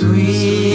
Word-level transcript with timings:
sweet. 0.00 0.69